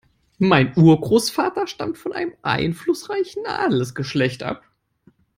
Mein 0.39 0.75
Urgroßvater 0.75 1.67
stammte 1.67 1.99
von 1.99 2.11
einem 2.11 2.33
einflussreichen 2.41 3.45
Adelsgeschlecht 3.45 4.41
ab. 4.41 4.63